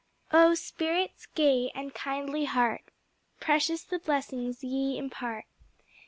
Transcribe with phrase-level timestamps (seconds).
[0.33, 2.85] "O spirits gay, and kindly heart!
[3.39, 5.45] Precious the blessings ye impart!"